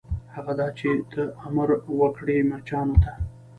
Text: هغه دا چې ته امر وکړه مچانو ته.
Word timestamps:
هغه 0.35 0.53
دا 0.59 0.67
چې 0.79 0.89
ته 1.11 1.21
امر 1.47 1.69
وکړه 1.99 2.37
مچانو 2.49 2.95
ته. 3.03 3.11